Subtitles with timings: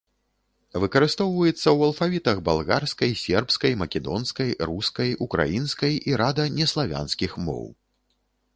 [0.83, 7.63] Выкарыстоўваецца ў алфавітах балгарскай, сербскай, македонскай, рускай, украінскай і рада неславянскіх моў.